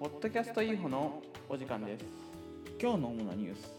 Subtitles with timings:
[0.00, 2.06] ポッドキャストインフォのお時間です。
[2.80, 3.70] 今日の主なニュース。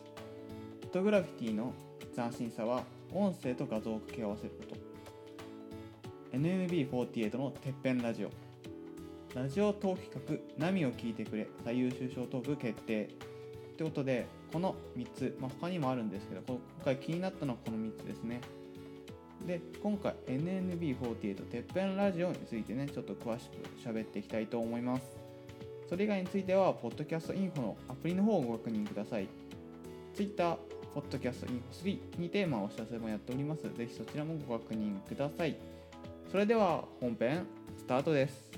[0.81, 1.73] フォトグラフィティの
[2.15, 4.75] 斬新さは音声と画像を掛け合わせるこ
[6.31, 6.37] と。
[6.37, 8.29] NNB48 のてっぺんラジオ。
[9.33, 13.09] ラジオトーク企画「波を聞いてくれ最優秀賞トーク決定」
[13.77, 18.41] ということでこの3つ、まあ、他にもあるんですけど今回気になったのはこの3つですね。
[19.47, 25.20] で今回 NNB48 てっぺんラジオについてねちょっと詳しく喋っていきたいと思います。
[25.91, 29.27] それ以外についてはポッドキャストインフォのアプリの方をご確認ください。
[30.13, 30.57] Twitter
[30.95, 33.63] ポッドキャストインフォ3にテーマお知らせもやっております。
[33.63, 35.57] ぜひそちらもご確認ください。
[36.31, 37.45] それでは本編
[37.77, 38.51] スタートです。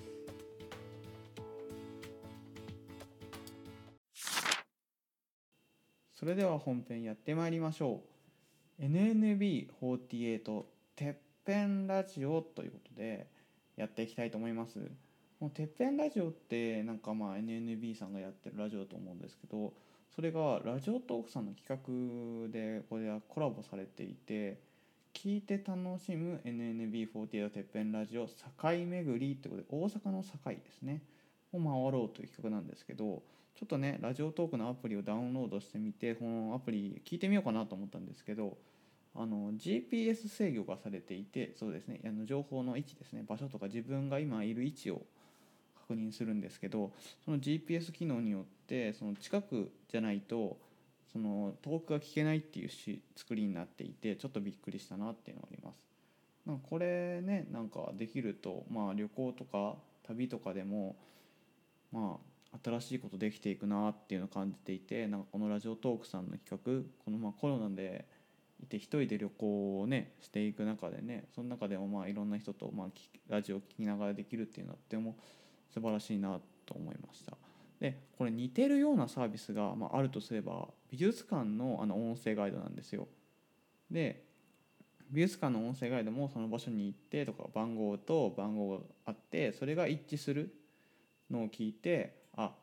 [6.13, 8.03] それでは本編やってまいりましょ
[8.79, 8.83] う。
[8.83, 10.63] NNB48
[10.95, 13.25] てっぺんラジオということで
[13.75, 14.77] やっていきたいと思います。
[15.43, 19.73] このてっぺんラジオってなんかまあ NNB さんがやってるラジオだと思うんですけど
[20.15, 24.61] それがラジオトークさんの企画でこれはコラボされていて
[25.13, 31.01] 聞いて楽しむ NNB48 てっぺんラジオ境巡りってことで大阪の堺ですね。
[31.51, 33.21] を回ろうという企画なんですけど
[33.53, 38.57] ちょっとねラジオトークのアプリをダウンロードしてみてこのアプリ聞いてみようかなと思ったんですけど
[39.13, 45.01] あの GPS 制御がされていてそうですねあの情報の位置ですね場所とか自分が今いる位置を
[45.87, 46.91] 確認するんですけど
[47.23, 50.57] その GPS 機能によってその近くじゃないと
[51.11, 55.75] その遠くが聞けないっていうし作りになっていてちょっとびっくりしたなっていうのがあります。
[56.45, 59.75] なんかこれねなんかできるとまあ旅行とか
[60.05, 60.95] 旅とかでも
[61.91, 62.17] ま
[62.53, 68.05] あ新しいことできていくなっていうのを感じていてなんかこのラジオトークさんの企画このまあコロナで
[68.61, 72.87] いて一人で旅行をねしていく中でねその中でもまあいろんな人とまあ
[73.29, 75.15] ラジオを聴きながらできるっていうのはとても
[75.73, 77.37] 素晴らしいなと思いました。
[77.79, 83.07] でこれ似てるようなサービスが、まあ、あるとすれば美術館のあの音声ガイドなんですよ。
[83.91, 84.23] で
[85.09, 90.55] 美術館の音声ガイドもその場所に行ってとか番号と番号があってそれが一致する
[91.29, 92.53] のを聞いてあ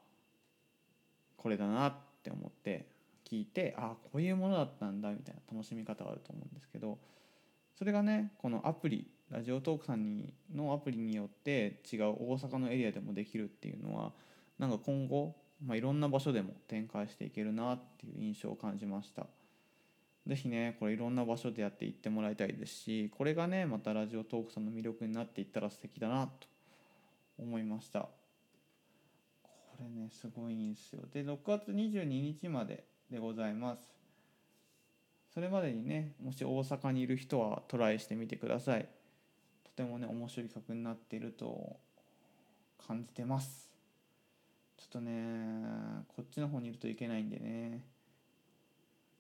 [1.37, 2.87] これだなって思って
[3.25, 6.99] 聞いてあこういうものだったんだみたいな楽しみ方があると思うんですけど
[7.79, 14.13] それがねこのアプリラジオトークさんにのアプリによって違う大阪のエリアでもできるっていうのは
[14.59, 19.27] なんか今後、まあ、いろんな場所でも展開していけるなっていう印象を感じました。
[20.27, 26.47] 是非ねこれいろんな場所でやっていってもらいたいですしこれがねまたラジオトークさんの魅力になっていったら素敵だなと
[27.39, 28.01] 思いました。
[28.01, 28.09] こ
[29.81, 31.03] れねすごいんですよ。
[31.13, 33.83] で6月22日まででございます。
[35.33, 38.89] それまでにねもし大阪にいる人はトライしてみてください。
[39.81, 41.79] とてもね面白い企画になっていると
[42.87, 43.71] 感じてます。
[44.77, 47.83] ちょっとねこっちの方にいるといけないんでね。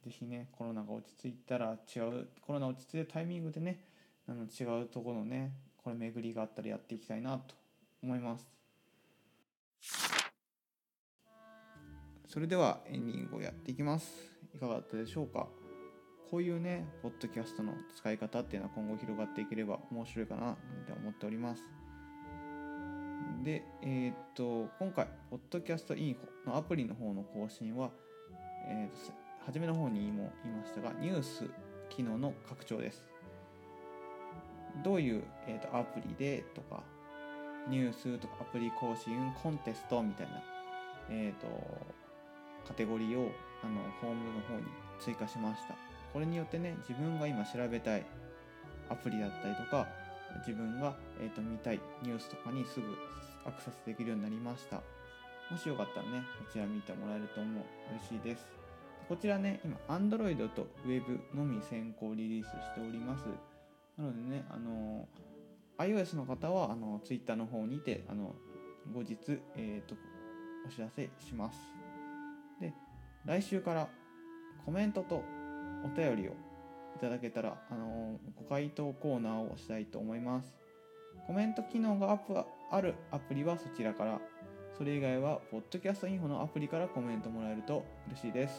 [0.04, 3.86] 是非ねコロナが落ち着いたら違うコロナ落ち着いたタイミングでね
[4.28, 7.54] あの違うところのねこれ巡りがあったらやっていきたいなと
[8.02, 8.46] 思います。
[12.26, 14.12] それではエンディングをやっていきます。
[14.54, 15.46] いかがだったでしょうか？
[16.30, 20.54] こういうねポッドキャストの使い方っていうのは今後広がっていければ面白いかななん
[20.86, 21.62] て思っております。
[23.42, 27.90] でえー、っと今回ポッドキャストインフォのアプリの方の更新は、
[28.68, 29.12] えー、と
[29.46, 31.50] 初めの方にも言いましたがニュース
[31.88, 33.02] 機能の拡張です。
[34.84, 36.82] どういう、えー、とアプリでとか
[37.68, 40.42] ニュースとかアプリ更新コンテストみたいな、
[41.10, 41.46] えーと、
[42.66, 43.30] カテゴリーを
[43.62, 44.62] あのホームの方に
[45.00, 45.89] 追加しました。
[46.12, 48.04] これによってね自分が今調べたい
[48.88, 49.86] アプリだったりとか
[50.46, 52.86] 自分が、えーと、見たいニュースとかにすぐ
[53.44, 54.82] アクセスできるようになりました。
[55.50, 57.64] もしよかったらねこちら見てもらえると思う
[58.08, 58.46] 嬉しいです。
[59.08, 63.24] こちらね今 Android と Web のみ先行リリースしております。
[63.98, 65.08] なのでねあの
[65.78, 68.34] iOS の方はあの Twitter の方にてあの
[68.94, 69.96] 後日、えーと、
[70.66, 71.58] お知らせします。
[72.60, 72.72] で
[73.24, 73.88] 来週から
[74.64, 75.24] コメントと
[75.84, 76.34] お便りをい
[77.00, 80.54] ただけたら、あのご回答コーナーをしたいと思います
[81.26, 82.38] コメント機能がアップ
[82.70, 84.20] あるアプリはそちらから
[84.80, 88.54] それ以外は、ポッドキャストインフォのアプリからコメントもらえると嬉しいです。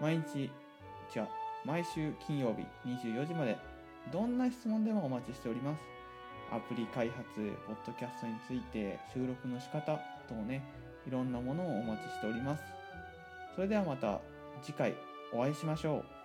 [0.00, 0.50] 毎日、
[1.14, 1.28] 違う、
[1.64, 3.56] 毎週金曜日24時まで、
[4.12, 5.84] どんな質問でもお待ちしております。
[6.50, 7.24] アプリ開発、
[7.68, 9.96] ポッドキャストについて、収録の仕方
[10.28, 10.64] 等ね、
[11.06, 12.64] いろんなものをお待ちしております。
[13.54, 14.20] それではまた
[14.60, 14.92] 次回
[15.32, 16.17] お会いしましょう。